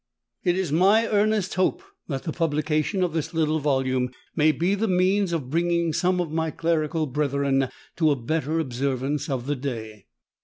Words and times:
It 0.43 0.57
is 0.57 0.71
my 0.71 1.07
earnest 1.07 1.53
hope 1.53 1.83
that 2.07 2.23
the 2.23 2.33
publication 2.33 3.03
of 3.03 3.13
this 3.13 3.35
little 3.35 3.59
volume 3.59 4.09
may 4.35 4.51
be 4.51 4.73
the 4.73 4.87
means 4.87 5.31
of 5.31 5.51
bringing 5.51 5.93
some 5.93 6.19
of 6.19 6.31
my 6.31 6.49
clerical 6.49 7.05
brethren 7.05 7.69
to 7.97 8.09
a 8.09 8.15
better 8.15 8.57
observance 8.57 9.29
of 9.29 9.45
the 9.45 9.55
day. 9.55 10.07